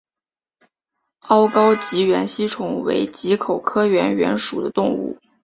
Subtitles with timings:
[1.19, 5.19] 凹睾棘缘吸虫为棘口科棘缘属的动物。